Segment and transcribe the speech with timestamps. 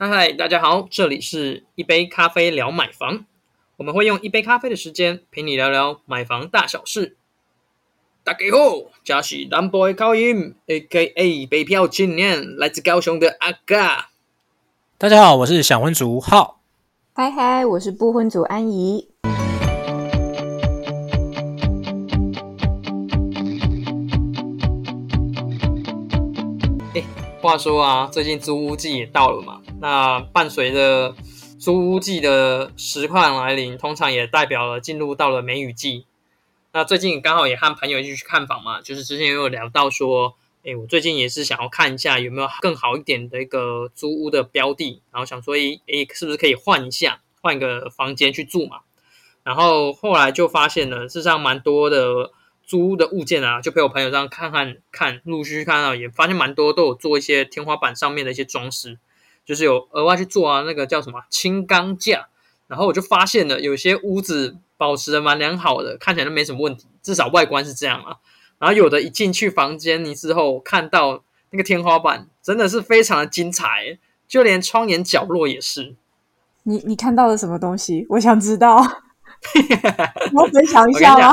[0.00, 3.24] 嗨嗨，大家好，这里是一杯咖啡聊买房，
[3.78, 7.16] 我们会用一杯咖啡的时间陪你聊聊买房大小事。
[8.22, 11.46] 大家好，这是南部的口音，A.K.A.
[11.48, 14.10] 北漂青年，来自高雄的阿嘎。
[14.96, 16.60] 大家好，我是想婚族浩。
[17.12, 19.07] 嗨嗨，我是不婚族安怡。
[27.48, 31.14] 话说啊，最近租屋季也到了嘛，那伴随着
[31.58, 36.04] 租屋季的实况来临，通常也代表了进入到了梅雨季。
[36.74, 48.80] 那最近刚好也和朋友一起去看房嘛，就是之前也有聊到说，哎，我最近也是想要看一下有没有更好一点的一个租屋的标的，然后想说，哎哎，是不是可以换一下，换个房间去住嘛？
[49.42, 52.30] 然后后来就发现了，事实上蛮多的。
[52.68, 58.98] 租屋的物件啊，就陪我朋友这样看看看，陆续看到也发现蛮多都有做一些天花板上面的一些装饰，
[59.42, 62.28] 就是有额外去做啊，那个叫什么轻钢架。
[62.66, 68.16] 然后我就发现了有些屋子保持的蛮良好的，看起来都没什么问题，至少外观是这样啊。
[68.58, 75.96] 然后有的一进去房间你之后看到那个天花板真的是非常的精彩，就连窗帘角落也是。
[76.64, 78.04] 你你看到了什么东西？
[78.10, 78.76] 我想知道，
[80.34, 81.32] 我分享一下吗？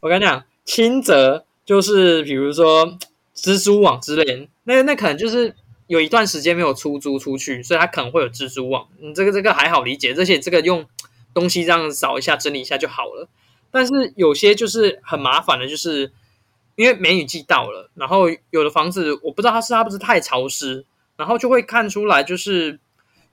[0.00, 2.96] 我跟你讲，轻则就是比如说
[3.34, 5.54] 蜘蛛网之类，那那可能就是
[5.86, 8.86] 有一段时间没有出租出去，所以它可能会有蜘蛛网。
[8.98, 10.86] 你这个这个还好理解，这些这个用
[11.34, 13.28] 东西这样扫一下、整理一下就好了。
[13.70, 16.12] 但是有些就是很麻烦的，就是
[16.76, 20.84] 因为梅雨季到了，然后有的房子我不知道它是它不是太潮湿，
[21.16, 22.78] 然后就会看出来就是。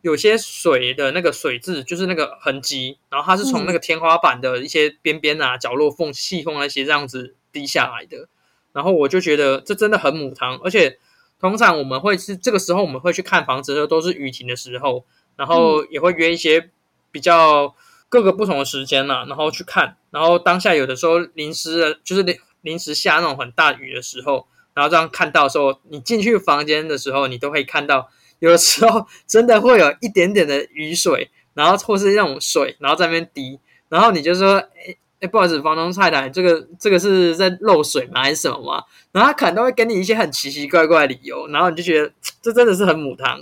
[0.03, 8.27] 有些水的那个水渍，就是那个痕迹，然后它是从那个天花板的一些边边啊、角落缝、细缝那些这样子滴下来的。
[8.73, 10.99] 然后我就觉得这真的很母汤，而且
[11.39, 15.05] 通常我们会是这个时候我们会去看房子的时候，都是雨停的时候，
[15.37, 16.69] 然后也会约一些
[17.09, 17.73] 比较
[18.09, 19.95] 各个不同的时间呐，然后去看。
[20.11, 28.09] 然后当下有的时候淋湿了，就是临临时下那种很大雨的时候，然后这样看到时候，你进去房间的时候，你都可以看到。
[28.43, 34.55] 有的时候真的会有一点点的雨水，然后或是那种水，然后在那边滴，然后你就说
[34.85, 38.21] ：“哎哎，不好意思，房东太太，这个这个是在漏水吗？
[38.21, 38.83] 还是什么吗？”
[39.13, 42.11] 然后他可能都会给你一些很奇奇怪怪的理由，然后你就觉得
[42.41, 43.39] 这真的是很母汤。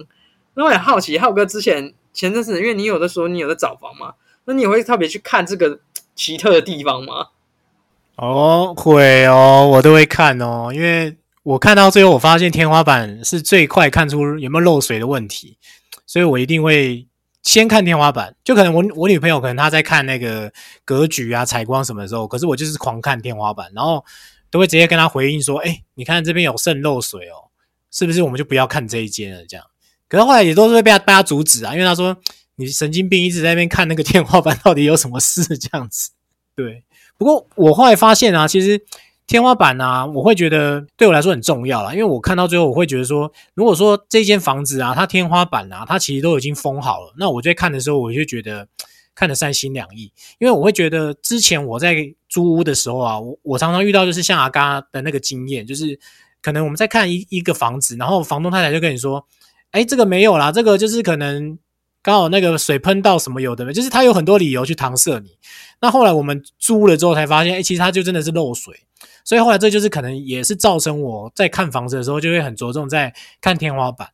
[0.54, 4.14] 那我也好奇，浩哥之前前阵子，因为你有的时候你有在找房嘛，
[4.46, 5.80] 那你会特别去看这个
[6.14, 7.30] 奇特的地方吗？
[8.18, 11.18] 哦，会哦，我都会看哦，因为。
[11.44, 15.58] 我看到最后，我发现天花板是最快看出有没有漏水的问题，
[16.06, 17.08] 所以我一定会
[17.42, 18.36] 先看天花板。
[18.44, 20.54] 就可能我我女朋友可能她在看那个
[20.86, 24.06] 格局啊、采光什么的时候，可是我就是狂看天花板，然后
[24.52, 27.50] 都会直接跟她回应说：“哎，你看这边有渗漏水哦，
[27.90, 29.66] 是不是我们就不要看这一间了？”这样，
[30.08, 32.16] 可是后来也都是会被他被他阻止啊，因为他说
[32.58, 36.12] 你神经病，一直在那边看那个天花板到底有什么事这样子。
[36.56, 36.84] 对，
[37.18, 38.86] 不过我后来发现啊，其实。
[39.32, 48.68] 天花板啊，我会觉得对我来说很重要啦，因为我看到最后，我会觉得说，如果说这间房子啊，它天花板啊，它其实都已经封好了，那我在看的时候，我就觉得
[49.16, 51.96] 看得三心两意，因为我会觉得之前我在
[52.28, 55.98] 租屋的时候啊，我我常常遇到就是像阿嘎的那个经验，就是
[56.42, 59.26] 可能我们在看一一个房子，然后房东太太就跟你说，
[59.72, 61.58] 哎，这个没有啦，这个就是可能
[62.04, 65.38] 刚好那个水喷到什么有的没，就是他有很多理由去搪塞你。
[65.80, 68.76] 那后来我们租了之后才发现，哎，其实它就真的是漏水。
[69.24, 74.10] 所以后来这就是可能也是造成我在看房子的时候就会很着重在看天花板。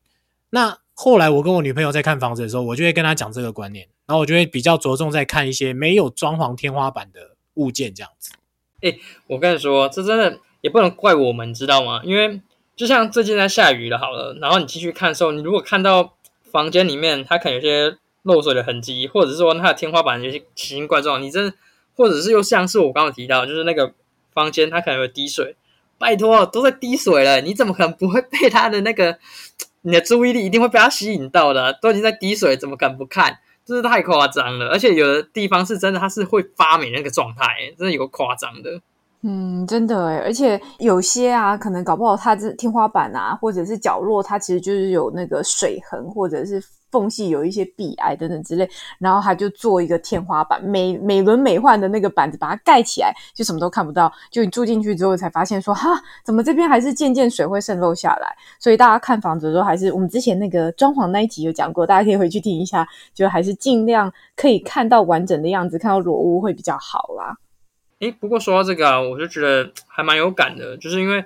[0.49, 8.31] 那后来我跟我女朋友在看房子的时候，我就会跟她讲这个观念，然后我就会比较着重在看一些没有装潢天花板的物件这样子。
[8.81, 12.01] 哎，我跟你说，这真的也不能怪我们，知道吗？
[12.03, 12.41] 因为
[12.75, 16.15] 就像最近在下雨了，好了，然后你继续看的时候，你如果看到
[16.51, 21.53] 房间里面它可能有些漏水的痕迹，或者是说它的天花板有些奇形怪状，你真
[21.95, 23.93] 或者是又像是我刚刚提到，就是那个。
[24.37, 25.55] 房间它可能有滴水，
[25.97, 29.17] 拜托，都在滴水了，你怎么可能不会被它的那个
[29.81, 31.73] 你的注意力一定会被它吸引到的？
[31.81, 33.39] 都已经在滴水，怎么可能不看？
[33.65, 34.67] 真是太夸张了！
[34.67, 38.79] 而且有的地方是真的，它是会发霉那个状态，真的有夸张的。
[39.23, 46.63] 嗯，真的哎，而且有些啊，可能搞不好它这天花板啊，或者是角落，它其实就是有那个水痕，或者是。
[46.91, 48.69] 缝隙有一些壁癌等等之类，
[48.99, 54.11] 然后他就做一个天花板，美美轮美奂的那个板子把它盖起来，就什么都看不到。
[54.31, 55.89] 就你住进去之后才发现说，哈，
[56.23, 58.35] 怎么这边还是渐渐水会渗漏下来？
[58.59, 67.37] 所以大家看房子的时候，还是我们之前那个装潢那一集有讲过，大家可以回去听一下，就还是尽量可以看到完整的样子，看到裸屋会比较好啦。
[67.99, 71.25] 诶，不过说到这个啊，我就觉得还蛮有感的，就是因为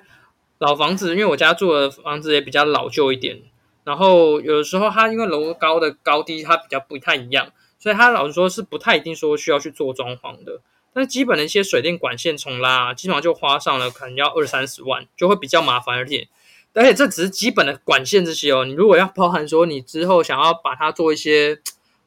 [0.58, 3.38] 老房子，因为我家住的房子也比较老旧一点。
[3.84, 10.60] 然后有的时候它因为楼高的高低它比较不太一样，所以它老实说是不太一定说需要去做装潢的。
[10.92, 16.28] 但是基本的一些水电管线重拉，基本上就花上了可能要二三十万，就会比较麻烦而且
[16.74, 21.60] 而且这只是基本的管线这些哦，你如果要包含说你之后想要把它做一些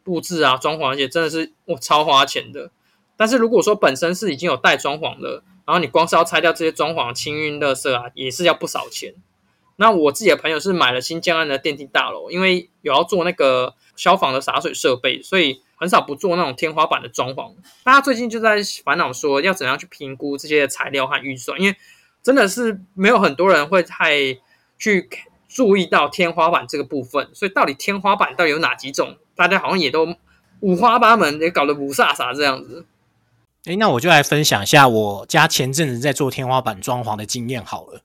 [0.04, 2.72] 布置啊、装潢，而且真的是我超花钱的。
[3.18, 9.16] 但是如果说本身是已经有带装潢的，然后你光是要拆掉这些装潢、清运、垃圾啊，也是要不少钱。
[9.78, 17.52] 那我自己的朋友是买了新建安的电梯大楼，因为有要做那个消防的洒水设备，所以很少不做那种天花板的装潢。
[17.84, 21.76] 大家最近就在烦恼说要怎样去评估这些材料和预算，因为
[22.24, 24.38] 真的是没有很多人会太
[24.80, 25.10] 去
[25.50, 27.30] 注意到天花板这个部分。
[27.34, 30.16] 所以到底天花板到底有哪几种，大家好像也都
[30.62, 32.86] 五花八门，也搞得五煞煞这样子。
[33.66, 38.02] 哎，那我就来分享一下我家前阵子在做天花板装潢的经验好了。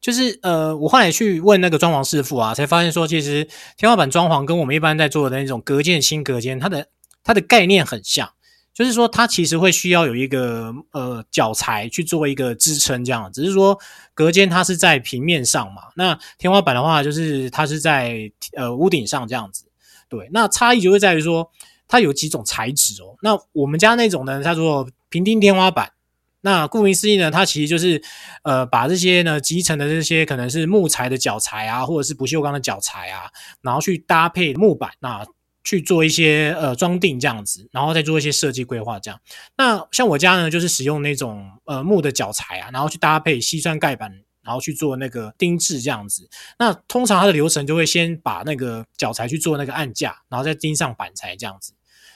[0.00, 6.86] 就是呃，我后来去问那个装潢师傅啊，才发现说，其实天花板装潢跟我们一般在做的那种隔间新隔间，它的
[7.22, 8.30] 它的概念很像，
[8.72, 13.30] 就是说它其实会需要有一个呃脚材去做一个支撑，这样。
[13.30, 13.78] 只是说
[14.14, 19.66] 隔间它是在平面上嘛，那天花板的话就是它是在呃屋顶上这样子。
[20.08, 21.50] 对，那差异就会在于说
[21.86, 23.16] 它有几种材质哦。
[23.20, 25.92] 那我们家那种呢，叫做平钉天花板。
[26.42, 28.02] 那顾名思义呢，它其实就是，
[28.44, 35.26] 呃，把这些呢集成的这些可能是木材的脚材啊，或者是不锈钢的脚材啊，然后去搭配木板，那
[35.62, 39.20] 去做一些呃装订这样子，然后再做一些设计规划这样。
[39.58, 44.10] 那像我家呢，就是使用那种呃木的脚材啊，然后去搭配锡酸盖板，
[44.42, 46.26] 然后去做那个钉制这样子。
[46.58, 51.74] 那通常它的流程就会先把那个脚材去做那个按架，然后再钉上板材这样子。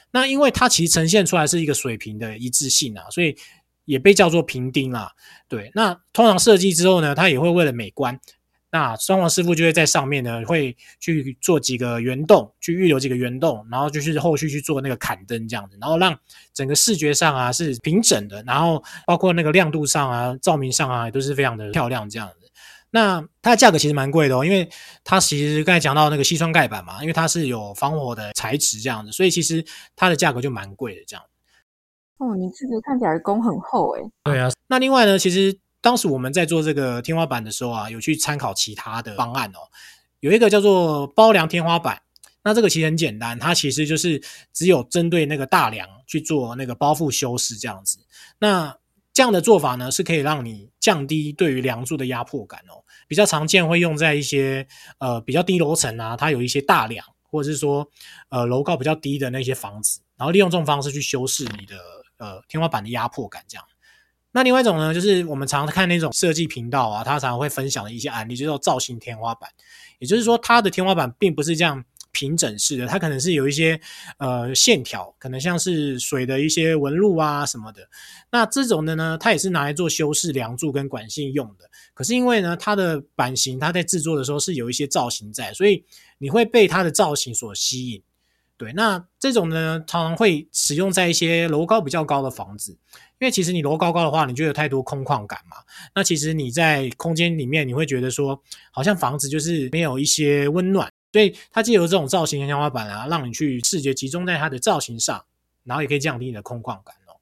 [0.09, 3.37] 那因为它其实呈现出来是一个水平的一致性啊，所以。
[3.85, 5.11] 也被叫做平钉啦，
[5.47, 5.71] 对。
[5.73, 8.19] 那通常设计之后呢，它也会为了美观，
[8.71, 16.17] 那装潢师傅就会在上面呢，会去做几个圆洞，去预留几个圆洞，然后就是后续去做那个砍灯这样子，然后让
[16.53, 22.51] 整个视觉上啊是平整的，然后包括那个亮度上啊、照明上啊，都是非常的漂亮这样子。
[22.91, 24.69] 那它的价格其实蛮贵的哦，因为
[25.03, 29.63] 它其实刚才讲到那个西窗盖板嘛，因为它是有防火的材质这样子，所以其实
[29.95, 31.23] 它的价格就蛮贵的这样。
[32.17, 34.01] 哦，你这个看起来工很厚诶。
[34.23, 39.59] 对啊，那另外呢，其实当时我们在做这个天花板的时候啊，有去参考其他的方案哦。
[40.21, 42.01] 有一个叫做包梁天花板，
[42.41, 44.21] 那这个其实很简单，它其实就是
[44.53, 47.99] 只有针对那个大梁去做那个包覆修饰这样子。
[48.39, 48.75] 那
[49.13, 52.81] 这样的做法呢，是可以让你降低对于梁柱的压迫感哦。
[53.07, 54.65] 比较常见会用在一些
[54.99, 57.87] 呃比较低楼层啊，它有一些大梁，或者是说
[58.29, 61.75] 呃楼高比较低的那些房子，然后利用这种方式去修饰你的。
[62.17, 63.65] 呃，天花板的压迫感这样。
[64.31, 69.49] 那另外一种呢，就是我们常看那种设计频道啊，他常会分享的一些案例，就是造型天花板。
[69.99, 71.81] 也就是说，它的天花板并不是这样
[72.11, 73.79] 平整式的，它可能是有一些
[74.17, 77.87] 呃线条，可能像是水的一些纹路啊什么的。
[78.29, 81.69] 那这种的呢，它也是拿来做修饰梁柱跟管线用的。
[81.93, 85.85] 可是因为呢，它的版型它在制作的时候是有一些造型在，所以
[86.17, 88.03] 你会被它的造型所吸引。
[88.57, 92.71] 对，那这种呢，常常会使用在一些楼高比较高的房子，
[93.19, 95.57] 因为其实你楼高高的话，你就有太多空旷感嘛。
[95.93, 98.41] 那其实你在空间里面，你会觉得说，
[98.71, 100.89] 好像房子就是没有一些温暖。
[101.11, 105.23] 所以它借由这种造型的天花板啊，让你去视觉集中在它的造型上，
[105.63, 107.15] 然后也可以降低你的空旷感哦。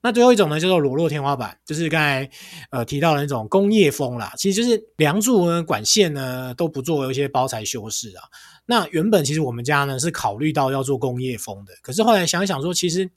[0.00, 2.28] 那最后一种呢，叫做裸露天花板，就是刚才
[2.70, 8.24] 呃提到的那种工业风啦，其实就是梁柱呢、管线呢都不做一些包材修饰啊。
[8.70, 13.10] 那原本其实我们家呢是考虑到要做工业风的，可是后来想想说，其实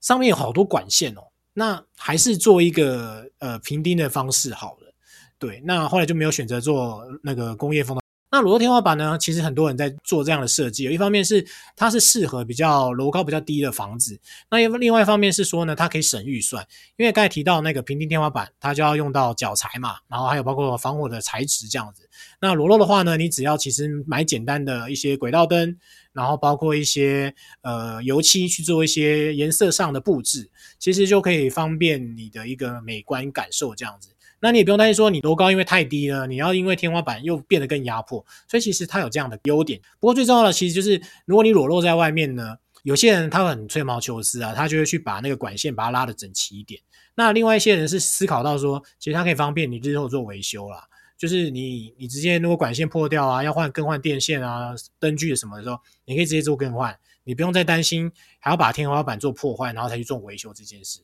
[0.00, 1.22] 上面有好多管线哦，
[1.54, 4.92] 那还是做一个呃平钉的方式好了。
[5.38, 8.02] 对，那后来就没有选择做那个工业风的。
[8.30, 9.16] 那裸露天花板呢？
[9.18, 14.20] 其实很多人在做这样的设计，有一方面是它是适合比较楼高比较低的房子，
[14.50, 16.66] 那另外一方面是说呢，它可以省预算，
[16.96, 22.08] 因为刚才提到那个平顶天花板，它就要用到脚材嘛，然后还有包括防火的材质这样子。
[22.40, 25.76] 那裸露的话呢，你只要其实买简单的一些轨道灯，
[26.12, 34.10] 然后包括一些呃油漆去做一些颜色上的布置，其实就可以方便你的一个美观感受这样子。
[34.40, 39.80] 那你也不用担心说你楼高因为太低了，你要因为天花板又变得更压迫，所以其实它有这样的优点。
[39.98, 46.80] 不过最重要的其实就是，如果你裸露在外面呢，有些人他很吹毛求疵啊，他就会去把那个管线把它拉的整齐一点。
[47.16, 61.00] 那另外一些人是思考到说，其实它可以方便你日后做维修啦，就是你你直接如果管线破掉啊，要换更换电线啊、灯具什么的时候，你可以直接做更换，你不用再担心还要把天花板做破坏，然后才去做维修这件事。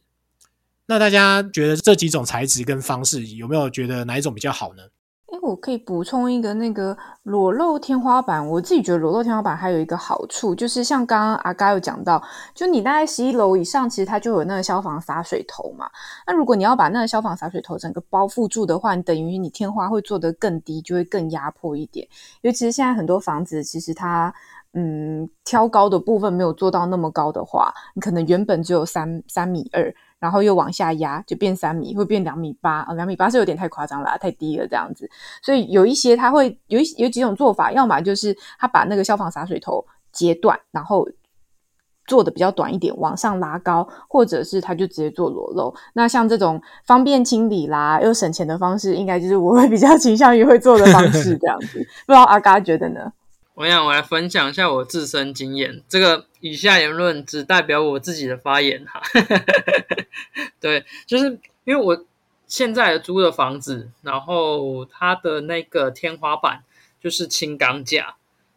[0.86, 4.82] 那大家觉得这几种材质跟方式有没有觉得哪一种比较好呢？
[5.32, 8.46] 哎，我可以补充一个那个裸露天花板。
[8.46, 12.22] 我自己觉得裸露天花板还有一个好处，就是像刚刚阿嘎有讲到，
[12.54, 15.90] 就你大概十一楼以上，其实它就有那个消防洒水头嘛。
[16.26, 22.06] 那如果你要把那个消防洒水头整个包覆住的话，你等于你天花会做得更低，就会更压迫一点。
[22.42, 24.32] 尤其是现在很多房子，其实它
[24.74, 29.92] 嗯挑高的部分没有做到那么高的话，你可能原本只有三三米二。
[30.25, 35.07] 然后又往下压，就变三米，会变两米八啊，两米八是有点太夸张了，太低了这样子。
[35.43, 41.07] 所以有一些它会有一有几种做法，要么就是他把那个消防洒水头截断，然后
[42.07, 45.75] 做的比较短一点，往上拉高，或者是他就直接做裸露。
[45.93, 51.87] 那像这种方便清理啦又省钱的方式，应该就是我会比较倾向于会做的方式这样子。
[52.07, 53.12] 不知道阿嘎觉得呢？
[53.54, 59.00] 我想我来分享一下我自身经验，这个以下言论只代表我自己的发言哈。
[60.61, 62.04] 对，就是因为我
[62.49, 66.64] 现在租的房子，然后它的那个天花板
[67.00, 68.16] 就是轻钢架，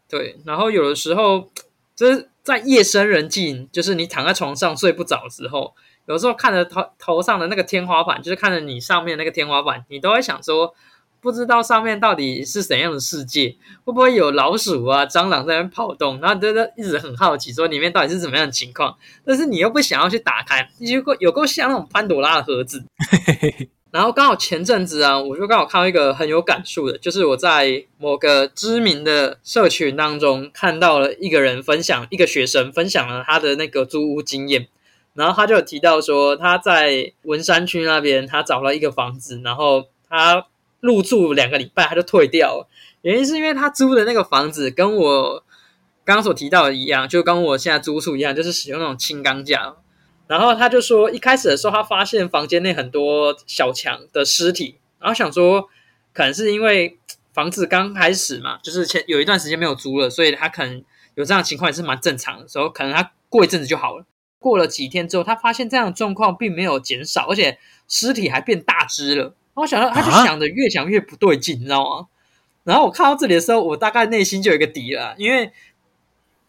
[0.10, 1.52] 对，然后有的时候
[1.96, 5.76] 就是在夜深人静，就是你躺在床上睡不着的时候，
[6.08, 10.74] 有时候看着头头上的那个天花板，就是看着你上面那个天花板，你都会想说。
[11.20, 16.20] 不知道上面到底是怎样的世界，会不会有老鼠啊、蟑螂在那边跑动？
[16.22, 18.96] 然后真的一直很好奇，说里面到底是怎么样的情况。
[19.26, 22.84] 但是你又不想要去打开，有够有够像那种潘多拉的盒子。
[23.90, 34.68] 然后刚好前阵子啊，我就刚好看到一个很有感触的，就是我在某个知名的社群当中看到了一个人分享，一个学生分享了他的那个租屋经验。
[35.14, 40.46] 然后他就有提到说，他在文山区那边，他找了一个房子，然后他。
[40.80, 42.70] 入住两个礼拜，他就退掉了。
[43.02, 45.44] 原因是因为他租的那个房子跟我
[46.04, 49.76] 刚刚所提到的一样，就跟我现在租处一样，就是使用那种轻钢架。
[50.28, 55.70] 然后他就说，一开始的时候，他发现房间内很多小强的尸体，然后想说，
[56.14, 56.98] 可能是因为
[57.34, 60.84] 房子刚开始嘛，就是前有一段时间没有租了，所以他可能
[61.16, 62.48] 有这样的情况也是蛮正常的。
[62.48, 64.06] 时候可能他过一阵子就好了。
[64.40, 67.58] 过了几天之后，他发现这样的状况并没有减少，而且
[67.88, 69.34] 尸体还变大只了。
[69.62, 72.08] 我想到，他就想的越想越不对劲，你知道吗？
[72.64, 75.52] 然后我看到这里的时候，我大概内心就有一个底了，因为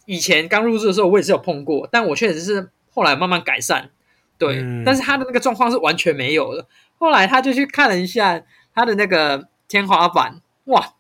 [0.05, 3.91] 以前刚入住的时候，我也是有碰过，但我确实是后来慢慢改善，
[4.37, 4.62] 对。
[4.85, 6.67] 但是他的那个状况是完全没有的。
[6.99, 8.43] 后来他就去看了一下
[8.75, 10.95] 他的那个天花板，哇，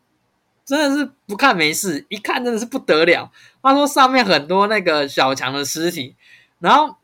[0.64, 3.30] 真的是不看没事，一看真的是不得了。
[3.62, 6.14] 他说上面很多那个小强的尸体，
[6.60, 6.96] 然后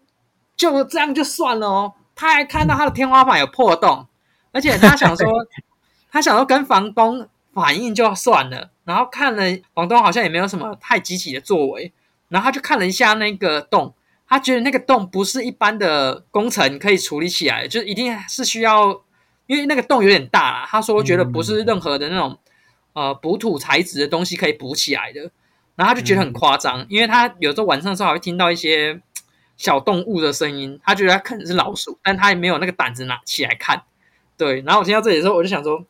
[0.57, 4.07] 就这样就算了哦，他还看到他的天花板有破洞。
[4.55, 5.29] 而且他想说，
[6.11, 9.43] 他想要跟房东反映就算了，然后看了
[9.75, 11.93] 房东好像也没有什么太积极的作为，
[12.29, 13.93] 然后他就看了一下那个洞，
[14.29, 19.03] 他觉得那个洞不是一般的工程可以处理起来，就是一定是需要，
[19.47, 20.67] 因为那个洞有点大啦。
[20.69, 22.39] 他说觉得不是任何的那种
[22.93, 25.31] 呃补土材质的东西可以补起来的，
[25.75, 29.01] 然后他就觉得很夸张，因为他有时候晚上的时候还会听到一些
[29.57, 33.83] 小动物的声音，他觉得他可能是老鼠，但他也没有那个胆子拿起来看。
[34.37, 35.85] 对，然后我听到这里的时候，我就想说，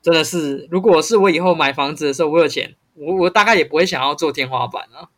[0.00, 5.08] 真的是，如果是我以后买房子的时候，我有钱，我我大概也不会想要做天花板啊。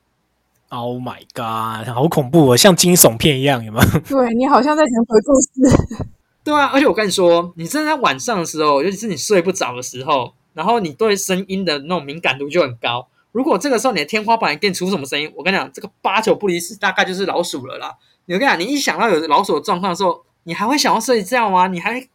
[0.71, 3.81] Oh my god，好恐怖哦，像惊悚片一样，有吗？
[4.09, 6.05] 对你好像在讲鬼故事。
[6.43, 13.07] 对啊，而且我跟你说，你真的在晚上的时候，尤其是你睡不着的时候，然后你对声音的那种敏感度就很高。
[13.33, 17.97] 如果这个时候你的天花板给你出什么声音，我跟你讲，这个八九不离十，大概就是老鼠了啦。
[18.27, 21.69] 我跟你讲，你一想到有老鼠的状况的时候，你还会想要睡觉吗？
[21.69, 22.09] 你还？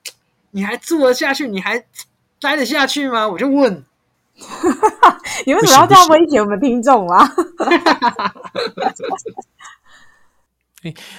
[0.51, 1.47] 你还住得下去？
[1.47, 1.83] 你还
[2.41, 3.27] 待得下去吗？
[3.27, 3.83] 我就问，
[5.45, 7.29] 你为什么要这样威胁我们听众啊？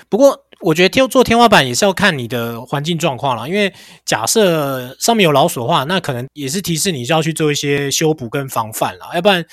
[0.08, 3.74] 不过我觉得天做天花板也是要看你的环境状况了，因为
[4.06, 9.44] 假设上面有老鼠的话，那可能也是提示你就要去做一些修补跟防范了，要不然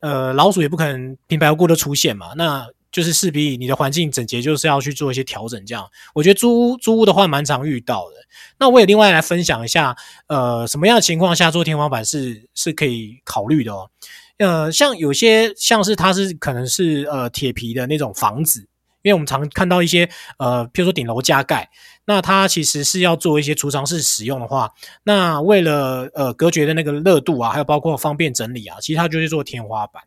[0.00, 2.34] 呃老鼠也不可能平白无故的出现嘛。
[2.36, 5.66] 那就是势必你的环境整洁，就是要去做一些调整。
[5.66, 5.84] 这样，
[6.14, 8.14] 我觉得租屋租屋的话，蛮常遇到的。
[8.56, 9.96] 那我也另外来分享一下，
[10.28, 13.90] 呃，什么样的情况下做天花板是是可以考虑的哦。
[14.38, 18.60] 呃，像有些像是它是可能是呃铁皮的那种房子，
[19.02, 20.08] 因为我们常看到一些
[20.38, 21.68] 呃，譬如说顶楼加盖，
[22.06, 24.70] 那它其实是要做一些储藏室使用的话，
[25.02, 30.00] 那为了呃隔绝的那个热度啊，还有包括方便整理啊，其实它就是做天花板。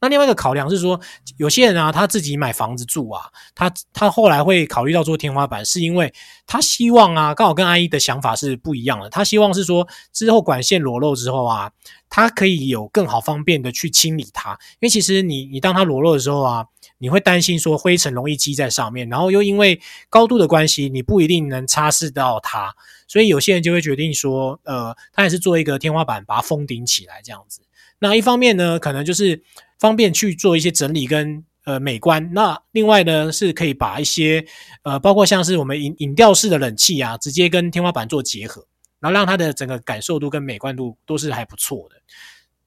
[0.00, 1.00] 那另外一个考量是说，
[1.38, 6.12] 有些人啊，他自己买房子住啊，他他后来会考虑到做天花板，是因为
[6.46, 9.10] 他希望啊，刚好跟阿姨的想法是不一样的。
[9.10, 11.72] 他希望是说，之后管线裸露之后啊，
[12.08, 14.52] 他可以有更好方便的去清理它。
[14.74, 16.64] 因为其实你你当它裸露的时候啊，
[16.98, 22.72] 你会担心说灰尘容易积在上面，然后又因为高度的关系，你不一定能擦拭到它，
[23.08, 27.62] 所以有些人就会决定说，呃，他也是做一个天花板把它封顶起来这样子。
[27.98, 29.42] 那一方面呢，可能就是
[29.78, 32.30] 方便去做一些整理跟呃美观。
[32.32, 34.44] 那另外呢，是可以把一些
[34.82, 38.66] 呃，包括像是我们引引调式的冷气啊，直接跟天花板做结合，
[39.00, 41.96] 然后让它的整个感受度跟美观度都是还不错的。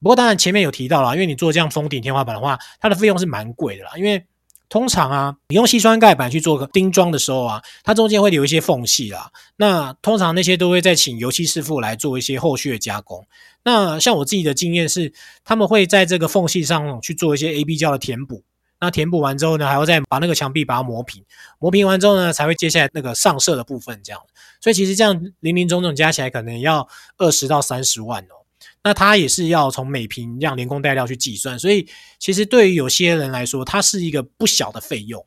[0.02, 4.26] 不过当然前面有提到了，因为你做这样封顶天花板的话，它的费用是蛮贵的啦，因为。
[4.72, 9.30] 通常啊，你用细酸盖板去做个钉装的时候啊，它中间会留一些缝隙啦。
[9.58, 13.28] 那通常那些都会再请油漆师傅来做一些后续的加工。
[13.64, 15.12] 那像我自己的经验是，
[15.44, 18.44] 他们会在这个缝隙上去做一些 A B 胶的填补。
[18.80, 21.22] 那填补完之后呢，还要再把那个墙壁把它磨平。
[21.60, 24.22] 磨平完之后呢，才会接下来那个上色的部分这样。
[24.62, 26.88] 所以其实这样零零总总加起来可能要
[27.18, 28.41] 二十到三十万哦。
[28.84, 31.88] 那它也是要从每平这样连工带料去计算，所以
[32.18, 35.24] 其实对于有些人来说，它是一个不小的费用。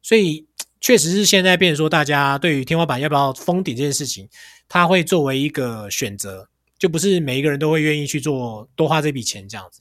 [0.00, 0.46] 所以
[0.80, 4.28] 确实是现在变说，大家对于天花板要不要封顶这件事情，
[4.68, 9.80] 它会作为一个选择，就不是每一个人都会愿意去做多花这笔钱这样子。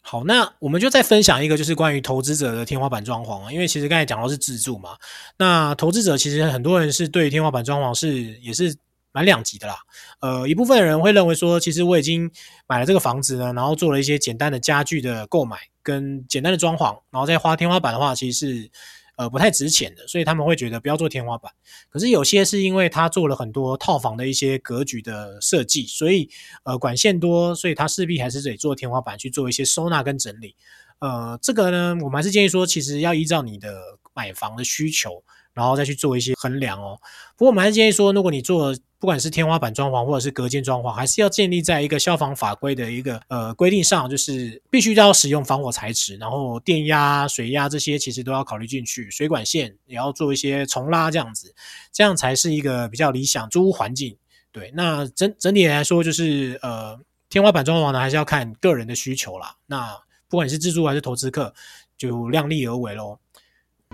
[0.00, 4.96] 好，那我们就再分享一个，就是关于投资者的天花板装潢啊，因为其实刚才讲到是自住嘛，
[5.38, 8.76] 那投资者其实很多人是对天花板装潢是也是。
[9.16, 9.78] 蛮两极的啦，
[10.20, 12.30] 呃，一部分人会认为说，其实我已经
[12.66, 18.70] 买了这个房子呢，然后做了一些简单的家具的购买跟简单的装潢，然后再花天花板的话，其实是
[19.16, 21.50] 呃不太值钱的，所以他们会觉得不要做天花板。
[21.88, 26.28] 可是有些是因为他做了很多套房的一些格局的设计，所以
[26.64, 30.54] 呃管线多，所以他势必还是得做天花板去做一些收纳跟整理。
[30.98, 33.80] 呃，这个呢，我们还是建议说，其实要依照你的
[34.14, 35.24] 买房的需求。
[35.56, 36.96] 然后再去做一些衡量哦。
[37.36, 51.54] 不过我们还是建议说，如果你做不管是天花板装潢或者是隔间装潢，还是要建立在一个消防法规的一个呃规定上，就是必须要使用防火材质，然后电压、水压这些其实都要考虑进去，水管线也要做一些重拉这样子，
[51.92, 54.16] 这样才是一个比较理想租屋环境。
[54.50, 56.98] 对，那整整体来说，就是呃
[57.28, 59.54] 天花板装潢呢，还是要看个人的需求啦。
[59.66, 59.94] 那
[60.28, 61.52] 不管你是自住还是投资客，
[61.98, 63.18] 就量力而为喽。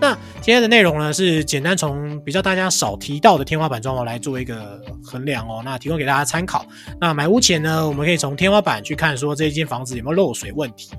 [0.01, 5.61] 那今天的内容呢，是简单从比较大家少提到的天花板装潢来做一个衡量哦。
[5.63, 6.65] 那提供给大家参考。
[6.99, 10.91] 那买屋前呢，我们可以从天花板去看说这一间房子有没有漏水问题。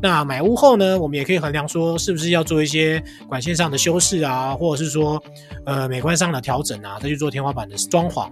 [0.00, 5.22] 那买屋后呢，我们也可以衡量说是不是要做一些管线上的修饰啊，或者是说
[5.66, 8.30] 呃美观上的调整啊，再去做天花板的装潢。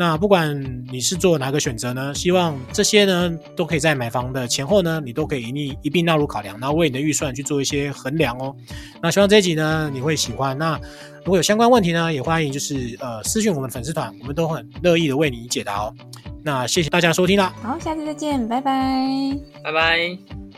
[0.00, 0.58] 那不管
[0.90, 8.56] 你是做哪个选择呢，希望这些呢都可以在买房的前后呢，你都可以一一并纳入考量，然后为你的预算去做一些衡量哦。
[9.02, 10.56] 那希望这一集呢你会喜欢。
[10.56, 10.80] 那
[11.18, 15.94] 如果有相关问题呢，也欢迎就是呃私讯我们粉丝团，我们都很乐意的为你解答哦。
[16.42, 20.40] 那谢谢大家收听啦，好，下次再见，拜拜，拜拜。